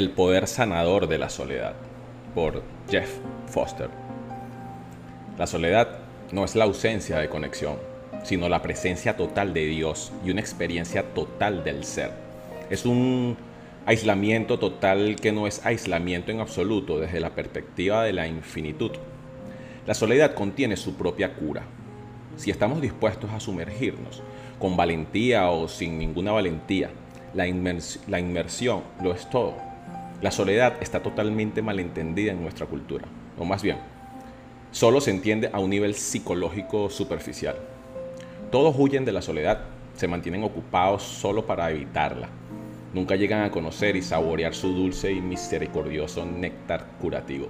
[0.00, 1.74] El poder sanador de la soledad,
[2.34, 3.18] por Jeff
[3.48, 3.90] Foster.
[5.36, 5.98] La soledad
[6.32, 7.76] no es la ausencia de conexión,
[8.22, 12.12] sino la presencia total de Dios y una experiencia total del ser.
[12.70, 13.36] Es un
[13.84, 18.92] aislamiento total que no es aislamiento en absoluto desde la perspectiva de la infinitud.
[19.86, 21.64] La soledad contiene su propia cura.
[22.38, 24.22] Si estamos dispuestos a sumergirnos,
[24.58, 26.88] con valentía o sin ninguna valentía,
[27.34, 27.44] la,
[28.08, 29.69] la inmersión lo es todo.
[30.22, 33.06] La soledad está totalmente malentendida en nuestra cultura,
[33.38, 33.78] o más bien,
[34.70, 37.56] solo se entiende a un nivel psicológico superficial.
[38.50, 39.60] Todos huyen de la soledad,
[39.94, 42.28] se mantienen ocupados solo para evitarla.
[42.92, 47.48] Nunca llegan a conocer y saborear su dulce y misericordioso néctar curativo.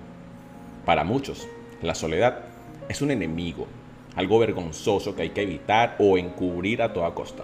[0.86, 1.48] Para muchos,
[1.82, 2.44] la soledad
[2.88, 3.66] es un enemigo,
[4.14, 7.42] algo vergonzoso que hay que evitar o encubrir a toda costa.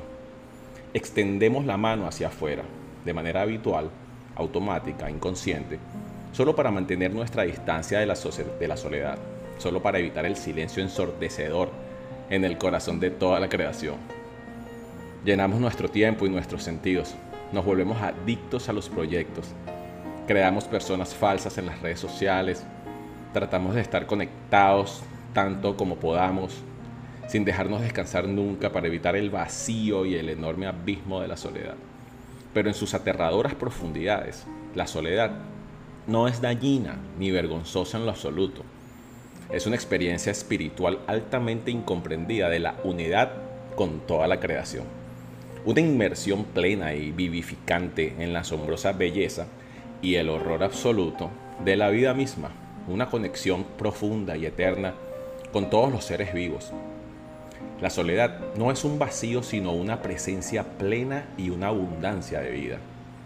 [0.95, 2.63] Extendemos la mano hacia afuera,
[3.05, 3.91] de manera habitual,
[4.37, 5.79] automática, inconsciente,
[6.33, 8.15] solo para mantener nuestra distancia de la,
[8.77, 9.19] soledad,
[9.59, 11.71] solo para evitar el silencio ensordecedor
[12.31, 13.97] en el corazón de toda la creación.
[15.25, 17.15] Llenamos nuestro tiempo y nuestros sentidos,
[17.53, 19.47] nos volvemos adictos a los proyectos,
[20.27, 22.65] creamos personas falsas en las redes sociales,
[23.33, 26.63] tratamos de estar conectados tanto como podamos,
[27.29, 31.75] sin dejarnos descansar nunca para evitar el vacío y el enorme abismo de la soledad.
[32.55, 35.33] Pero en sus aterradoras profundidades, la soledad
[36.07, 38.63] no es dañina ni vergonzosa en lo absoluto
[39.51, 43.31] es una experiencia espiritual altamente incomprendida de la unidad
[43.77, 44.85] con toda la creación.
[45.65, 49.47] Una inmersión plena y vivificante en la asombrosa belleza
[50.03, 51.31] y el horror absoluto
[51.65, 52.51] de la vida misma.
[52.89, 54.95] Una conexión profunda y eterna
[55.53, 56.73] con todos los seres vivos.
[57.81, 62.79] La soledad no es un vacío, sino una presencia plena y una abundancia de vida.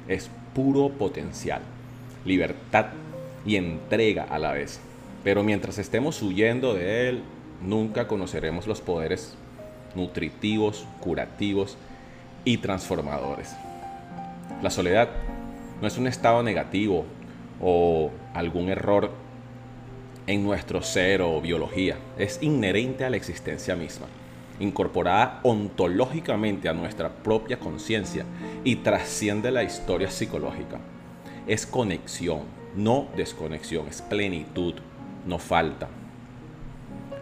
[0.09, 1.63] Es puro potencial,
[2.25, 2.87] libertad
[3.47, 4.81] y entrega a la vez.
[5.23, 7.23] Pero mientras estemos huyendo de Él,
[7.63, 9.35] nunca conoceremos los poderes
[9.95, 11.77] nutritivos, curativos
[12.45, 13.55] y transformadores.
[14.63, 15.09] La soledad
[15.81, 17.05] no es un estado negativo
[17.61, 19.11] o algún error
[20.27, 24.07] en nuestro ser o biología, es inherente a la existencia misma,
[24.60, 28.25] incorporada ontológicamente a nuestra propia conciencia
[28.62, 30.78] y trasciende la historia psicológica.
[31.47, 32.43] Es conexión,
[32.76, 34.75] no desconexión, es plenitud,
[35.26, 35.88] no falta.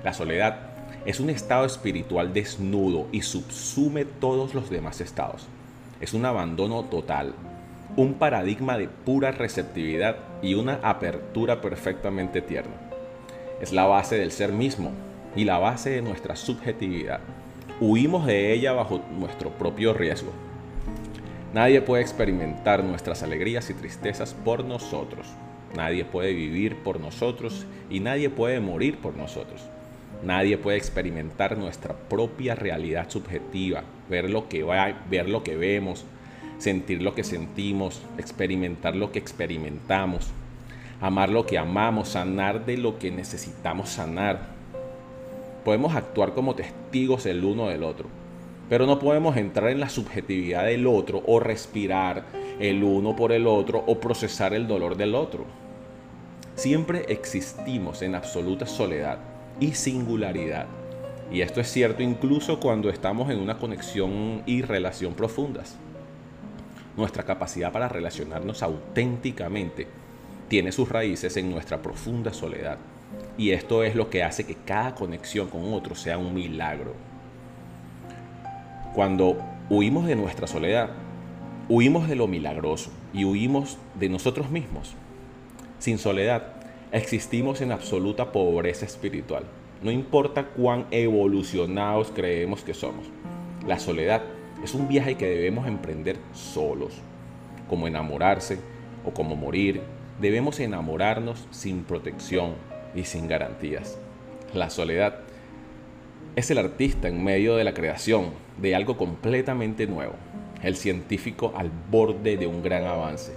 [0.04, 0.68] La soledad
[1.06, 5.46] es un estado espiritual desnudo y subsume todos los demás estados.
[6.00, 7.34] Es un abandono total,
[7.96, 12.74] un paradigma de pura receptividad y una apertura perfectamente tierna.
[13.60, 14.92] Es la base del ser mismo
[15.36, 17.20] y la base de nuestra subjetividad.
[17.80, 20.32] Huimos de ella bajo nuestro propio riesgo.
[21.54, 25.26] Nadie puede experimentar nuestras alegrías y tristezas por nosotros.
[25.76, 29.62] Nadie puede vivir por nosotros y nadie puede morir por nosotros.
[30.22, 36.04] Nadie puede experimentar nuestra propia realidad subjetiva, ver lo que va, ver lo que vemos,
[36.58, 40.28] sentir lo que sentimos, experimentar lo que experimentamos,
[41.00, 44.57] amar lo que amamos, sanar de lo que necesitamos sanar.
[45.64, 48.08] Podemos actuar como testigos el uno del otro,
[48.68, 52.24] pero no podemos entrar en la subjetividad del otro o respirar
[52.58, 55.44] el uno por el otro o procesar el dolor del otro.
[56.54, 59.18] Siempre existimos en absoluta soledad
[59.60, 60.66] y singularidad.
[61.30, 65.76] Y esto es cierto incluso cuando estamos en una conexión y relación profundas.
[66.96, 69.86] Nuestra capacidad para relacionarnos auténticamente
[70.48, 72.78] tiene sus raíces en nuestra profunda soledad.
[73.36, 76.94] Y esto es lo que hace que cada conexión con otro sea un milagro.
[78.94, 79.38] Cuando
[79.70, 80.90] huimos de nuestra soledad,
[81.68, 84.94] huimos de lo milagroso y huimos de nosotros mismos.
[85.78, 86.54] Sin soledad,
[86.90, 89.44] existimos en absoluta pobreza espiritual.
[89.82, 93.06] No importa cuán evolucionados creemos que somos.
[93.66, 94.22] La soledad
[94.64, 96.94] es un viaje que debemos emprender solos.
[97.68, 98.58] Como enamorarse
[99.04, 99.82] o como morir,
[100.20, 102.54] debemos enamorarnos sin protección
[102.94, 103.98] y sin garantías.
[104.54, 105.20] La soledad
[106.36, 110.14] es el artista en medio de la creación de algo completamente nuevo,
[110.62, 113.32] el científico al borde de un gran avance.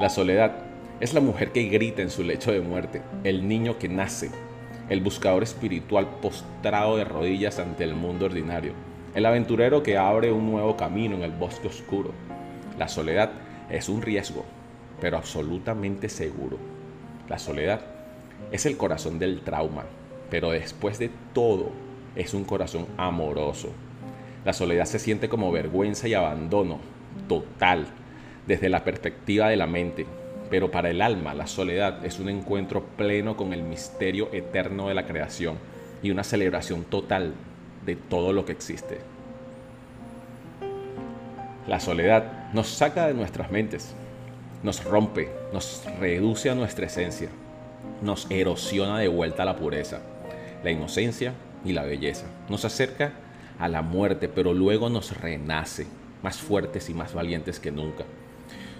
[0.00, 0.52] La soledad
[1.00, 4.30] es la mujer que grita en su lecho de muerte, el niño que nace,
[4.88, 8.72] el buscador espiritual postrado de rodillas ante el mundo ordinario,
[9.14, 12.12] el aventurero que abre un nuevo camino en el bosque oscuro.
[12.78, 13.30] La soledad
[13.70, 14.44] es un riesgo,
[15.02, 16.58] pero absolutamente seguro.
[17.28, 17.80] La soledad
[18.52, 19.82] es el corazón del trauma,
[20.30, 21.70] pero después de todo
[22.14, 23.70] es un corazón amoroso.
[24.44, 26.78] La soledad se siente como vergüenza y abandono
[27.28, 27.88] total
[28.46, 30.06] desde la perspectiva de la mente,
[30.50, 34.94] Pero para el alma, la soledad es un encuentro pleno con el misterio eterno de
[34.94, 35.56] la creación
[36.02, 37.32] y una celebración total
[37.86, 38.98] de todo lo que existe.
[41.66, 43.94] La soledad nos saca de nuestras mentes,
[44.62, 47.28] nos rompe, nos reduce a nuestra esencia,
[48.00, 50.00] nos erosiona de vuelta la pureza,
[50.62, 52.26] la inocencia y la belleza.
[52.48, 53.12] Nos acerca
[53.58, 55.86] a la muerte, pero luego nos renace,
[56.22, 58.04] más fuertes y más valientes que nunca.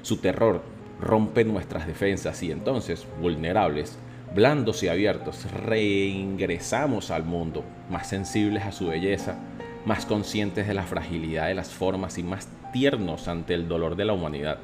[0.03, 0.63] Su terror
[1.01, 3.99] rompe nuestras defensas y entonces, vulnerables,
[4.35, 9.37] blandos y abiertos, reingresamos al mundo, más sensibles a su belleza,
[9.85, 14.05] más conscientes de la fragilidad de las formas y más tiernos ante el dolor de
[14.05, 14.59] la humanidad.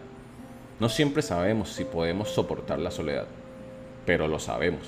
[0.80, 3.26] No siempre sabemos si podemos soportar la soledad,
[4.06, 4.82] pero lo sabemos.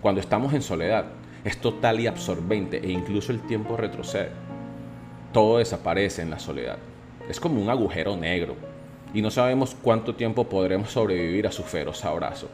[0.00, 1.04] Cuando estamos en soledad,
[1.44, 4.30] es total y absorbente e incluso el tiempo retrocede.
[5.34, 6.78] Todo desaparece en la soledad.
[7.28, 8.56] Es como un agujero negro
[9.12, 12.48] y no sabemos cuánto tiempo podremos sobrevivir a su feroz abrazo.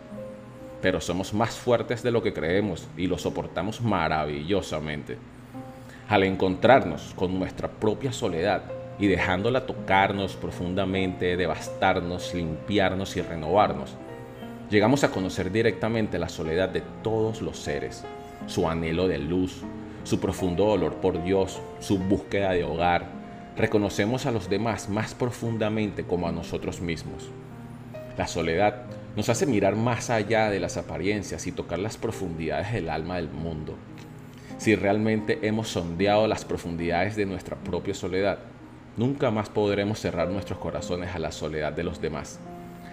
[0.82, 5.16] Pero somos más fuertes de lo que creemos y lo soportamos maravillosamente.
[6.08, 8.64] Al encontrarnos con nuestra propia soledad
[8.98, 13.94] y dejándola tocarnos profundamente, devastarnos, limpiarnos y renovarnos,
[14.70, 18.04] llegamos a conocer directamente la soledad de todos los seres,
[18.46, 19.62] su anhelo de luz,
[20.04, 23.06] su profundo dolor por Dios, su búsqueda de hogar.
[23.56, 27.30] Reconocemos a los demás más profundamente como a nosotros mismos.
[28.16, 28.84] La soledad
[29.16, 33.30] nos hace mirar más allá de las apariencias y tocar las profundidades del alma del
[33.30, 33.74] mundo.
[34.58, 38.38] Si realmente hemos sondeado las profundidades de nuestra propia soledad,
[38.96, 42.40] nunca más podremos cerrar nuestros corazones a la soledad de los demás,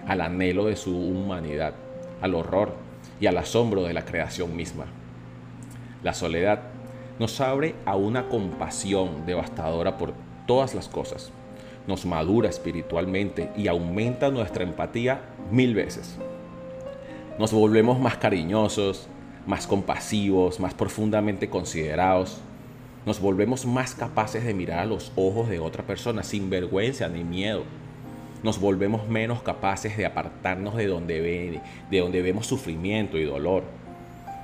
[0.08, 1.74] al anhelo de su humanidad,
[2.22, 2.76] al horror
[3.20, 4.86] y al asombro de la creación misma.
[6.04, 6.62] La soledad
[7.20, 10.14] nos abre a una compasión devastadora por
[10.48, 11.32] todas las cosas,
[11.88, 15.22] nos madura espiritualmente y aumenta nuestra empatía
[15.52, 16.18] mil veces.
[17.40, 19.08] Nos volvemos más cariñosos,
[19.46, 22.40] más compasivos, más profundamente considerados.
[23.06, 27.24] Nos volvemos más capaces de mirar a los ojos de otra persona sin vergüenza ni
[27.24, 27.64] miedo.
[28.44, 33.64] Nos volvemos menos capaces de apartarnos de donde, de donde vemos sufrimiento y dolor.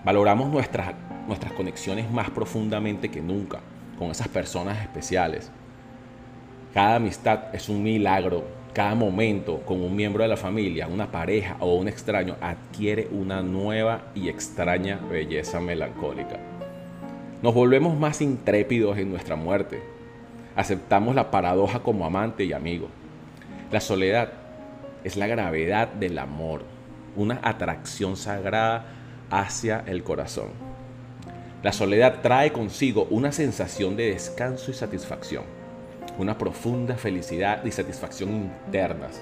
[0.03, 0.93] Valoramos nuestras
[1.29, 3.61] nuestras conexiones más profundamente que nunca
[3.97, 5.49] con esas personas especiales.
[6.73, 8.59] Cada amistad es un milagro.
[8.73, 13.41] Cada momento con un miembro de la familia, una pareja o un extraño adquiere una
[13.41, 16.48] nueva y extraña belleza melancólica.
[17.41, 19.81] Nos volvemos más intrépidos en nuestra muerte.
[20.57, 22.89] Aceptamos la paradoja como amante y amigo.
[23.71, 24.33] La soledad
[25.05, 26.63] es la gravedad del amor,
[27.15, 28.87] una atracción sagrada
[29.29, 30.49] hacia el corazón.
[31.63, 35.45] La soledad trae consigo una sensación de descanso y satisfacción,
[36.17, 39.21] una profunda felicidad y satisfacción internas.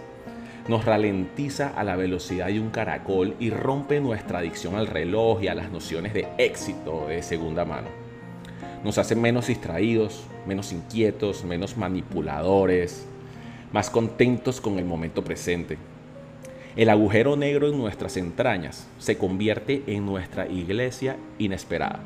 [0.67, 5.49] Nos ralentiza a la velocidad de un caracol y rompe nuestra adicción al reloj y
[5.49, 8.06] a las nociones de éxito de segunda mano.
[8.87, 13.05] Nos hace menos distraídos, menos inquietos, menos manipuladores,
[13.73, 15.77] más contentos con el momento presente.
[16.77, 21.99] El agujero negro en nuestras entrañas se convierte en nuestra iglesia inesperada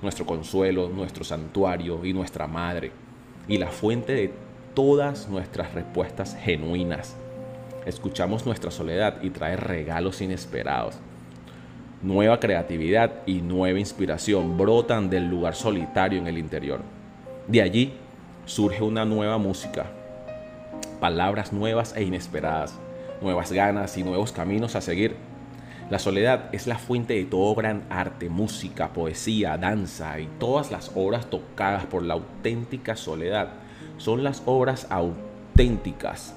[0.00, 2.92] nuestro consuelo, nuestro santuario y nuestra madre,
[3.46, 4.32] y la fuente de
[4.72, 7.14] todas nuestras respuestas genuinas.
[7.84, 10.96] Escuchamos nuestra soledad y trae regalos inesperados.
[12.02, 16.80] Nueva creatividad y nueva inspiración brotan del lugar solitario en el interior.
[17.46, 17.94] De allí
[18.44, 19.86] surge una nueva música,
[21.00, 22.78] palabras nuevas e inesperadas,
[23.20, 25.16] nuevas ganas y nuevos caminos a seguir
[25.92, 30.90] la soledad es la fuente de todo gran arte, música, poesía, danza y todas las
[30.94, 33.50] obras tocadas por la auténtica soledad
[33.98, 36.34] son las obras auténticas,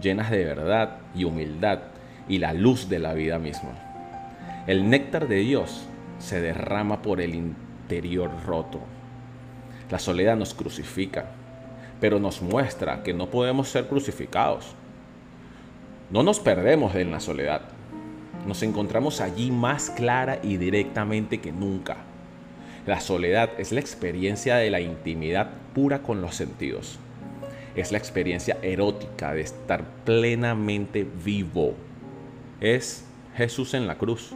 [0.00, 1.80] llenas de verdad y humildad
[2.26, 3.85] y la luz de la vida misma.
[4.66, 5.86] El néctar de Dios
[6.18, 8.80] se derrama por el interior roto.
[9.90, 11.26] La soledad nos crucifica,
[12.00, 14.74] pero nos muestra que no podemos ser crucificados.
[16.10, 17.76] No nos perdemos en la soledad
[18.46, 21.96] nos encontramos allí más clara y directamente que nunca.
[22.86, 26.98] La soledad es la experiencia de la intimidad pura con los sentidos.
[27.74, 31.74] Es la experiencia erótica de estar plenamente vivo.
[32.60, 33.04] Es
[33.36, 34.32] Jesús en la cruz.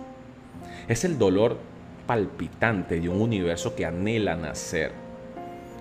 [0.89, 1.59] Es el dolor
[2.07, 4.93] palpitante de un universo que anhela nacer.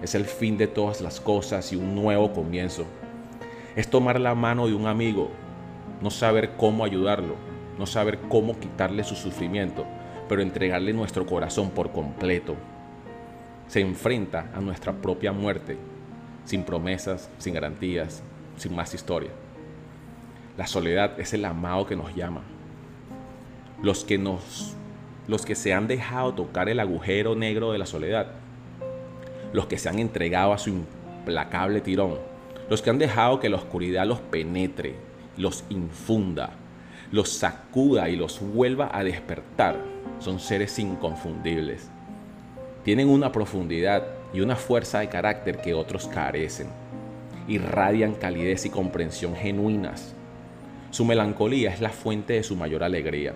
[0.01, 2.85] Es el fin de todas las cosas y un nuevo comienzo.
[3.75, 5.31] Es tomar la mano de un amigo,
[6.01, 7.35] no saber cómo ayudarlo,
[7.77, 9.85] no saber cómo quitarle su sufrimiento,
[10.27, 12.55] pero entregarle nuestro corazón por completo.
[13.67, 15.77] Se enfrenta a nuestra propia muerte,
[16.45, 18.23] sin promesas, sin garantías,
[18.57, 19.31] sin más historia.
[20.57, 22.41] La soledad es el amado que nos llama.
[23.81, 24.75] Los que nos
[25.29, 28.31] los que se han dejado tocar el agujero negro de la soledad.
[29.53, 32.17] Los que se han entregado a su implacable tirón.
[32.67, 34.95] Los que han dejado que la oscuridad los penetre,
[35.37, 36.53] los infunda,
[37.11, 39.77] los sacuda y los vuelva a despertar.
[40.17, 41.91] Son seres inconfundibles.
[42.83, 46.69] Tienen una profundidad y una fuerza de carácter que otros carecen.
[47.47, 50.15] Irradian calidez y comprensión genuinas.
[50.89, 53.35] Su melancolía es la fuente de su mayor alegría.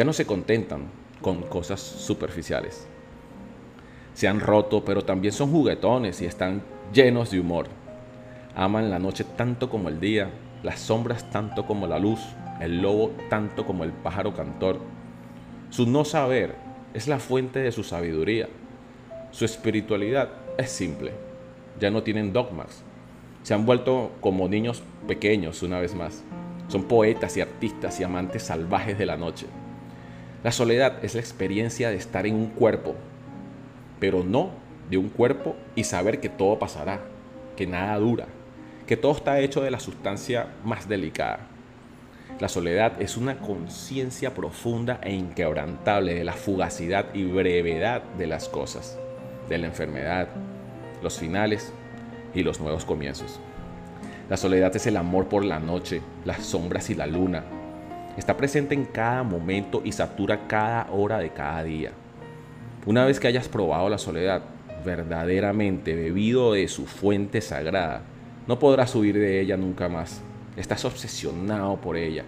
[0.00, 0.84] Ya no se contentan
[1.20, 2.86] con cosas superficiales.
[4.14, 7.66] Se han roto, pero también son juguetones y están llenos de humor.
[8.56, 10.30] Aman la noche tanto como el día,
[10.62, 12.18] las sombras tanto como la luz,
[12.62, 14.80] el lobo tanto como el pájaro cantor.
[15.68, 16.54] Su no saber
[16.94, 18.48] es la fuente de su sabiduría.
[19.32, 21.12] Su espiritualidad es simple.
[21.78, 22.84] Ya no tienen dogmas.
[23.42, 26.24] Se han vuelto como niños pequeños una vez más.
[26.68, 29.44] Son poetas y artistas y amantes salvajes de la noche.
[30.42, 32.94] La soledad es la experiencia de estar en un cuerpo,
[33.98, 34.50] pero no
[34.88, 37.00] de un cuerpo y saber que todo pasará,
[37.56, 38.26] que nada dura,
[38.86, 41.40] que todo está hecho de la sustancia más delicada.
[42.40, 48.48] La soledad es una conciencia profunda e inquebrantable de la fugacidad y brevedad de las
[48.48, 48.98] cosas,
[49.50, 50.28] de la enfermedad,
[51.02, 51.70] los finales
[52.34, 53.40] y los nuevos comienzos.
[54.30, 57.44] La soledad es el amor por la noche, las sombras y la luna.
[58.16, 61.92] Está presente en cada momento y satura cada hora de cada día.
[62.86, 64.42] Una vez que hayas probado la soledad,
[64.84, 68.02] verdaderamente bebido de su fuente sagrada,
[68.46, 70.20] no podrás huir de ella nunca más.
[70.56, 72.24] Estás obsesionado por ella,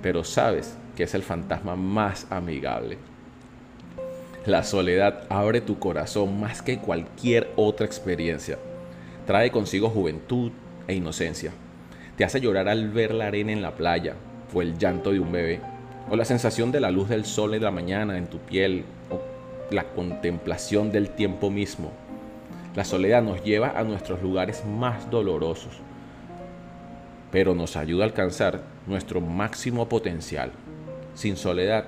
[0.00, 2.98] pero sabes que es el fantasma más amigable.
[4.46, 8.58] La soledad abre tu corazón más que cualquier otra experiencia.
[9.26, 10.50] Trae consigo juventud
[10.88, 11.52] e inocencia.
[12.16, 14.16] Te hace llorar al ver la arena en la playa,
[14.52, 15.60] o el llanto de un bebé,
[16.10, 19.20] o la sensación de la luz del sol en la mañana en tu piel, o
[19.72, 21.90] la contemplación del tiempo mismo.
[22.74, 25.78] La soledad nos lleva a nuestros lugares más dolorosos,
[27.30, 30.52] pero nos ayuda a alcanzar nuestro máximo potencial.
[31.14, 31.84] Sin soledad,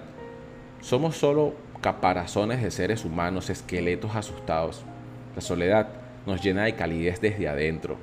[0.81, 4.85] somos solo caparazones de seres humanos, esqueletos asustados.
[5.35, 5.89] La soledad
[6.27, 7.97] nos llena de calidez desde adentro.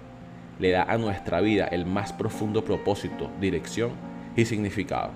[0.60, 5.12] Le da a nuestra vida el más profundo propósito, dirección y significado.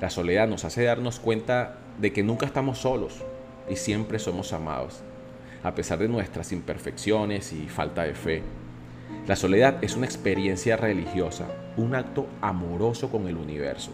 [0.00, 3.22] La soledad nos hace darnos cuenta de que nunca estamos solos
[3.68, 5.00] y siempre somos amados,
[5.62, 8.42] a pesar de nuestras imperfecciones y falta de fe.
[9.26, 13.92] La soledad es una experiencia religiosa, un acto amoroso con el universo.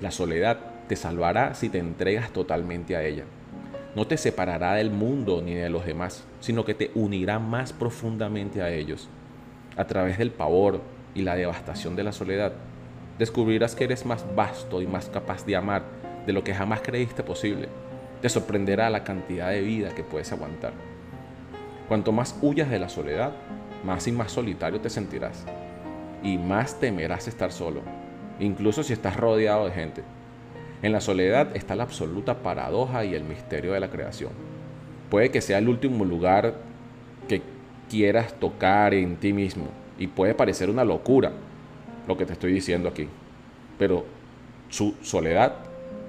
[0.00, 3.24] La soledad te salvará si te entregas totalmente a ella.
[3.96, 8.62] No te separará del mundo ni de los demás, sino que te unirá más profundamente
[8.62, 9.08] a ellos.
[9.76, 10.80] A través del pavor
[11.14, 12.52] y la devastación de la soledad,
[13.20, 15.82] descubrirás que eres más vasto y más capaz de amar
[16.26, 17.68] de lo que jamás creíste posible.
[18.22, 20.72] Te sorprenderá la cantidad de vida que puedes aguantar.
[21.86, 23.32] Cuanto más huyas de la soledad,
[23.84, 25.44] más y más solitario te sentirás
[26.22, 27.82] y más temerás estar solo,
[28.38, 30.02] incluso si estás rodeado de gente.
[30.80, 34.32] En la soledad está la absoluta paradoja y el misterio de la creación.
[35.10, 36.54] Puede que sea el último lugar
[37.28, 37.42] que
[37.90, 39.66] quieras tocar en ti mismo
[39.98, 41.32] y puede parecer una locura
[42.06, 43.08] lo que te estoy diciendo aquí,
[43.78, 44.04] pero
[44.68, 45.54] su soledad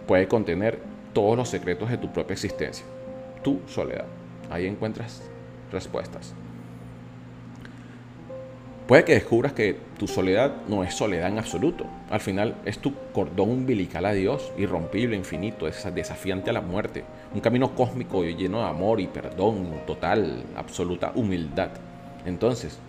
[0.07, 0.79] puede contener
[1.13, 2.85] todos los secretos de tu propia existencia.
[3.43, 4.05] Tu soledad.
[4.49, 5.23] Ahí encuentras
[5.71, 6.33] respuestas.
[8.87, 11.85] Puede que descubras que tu soledad no es soledad en absoluto.
[12.09, 17.05] Al final es tu cordón umbilical a Dios, irrompible, infinito, desafiante a la muerte.
[17.33, 21.69] Un camino cósmico lleno de amor y perdón, total, absoluta humildad.
[22.25, 22.79] Entonces,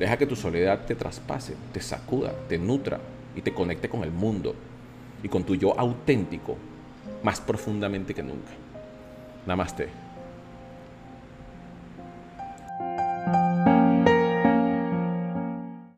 [0.00, 2.98] deja que tu soledad te traspase, te sacuda, te nutra
[3.36, 4.54] y te conecte con el mundo
[5.22, 6.56] y con tu yo auténtico
[7.22, 8.50] más profundamente que nunca.
[9.46, 10.09] Namaste.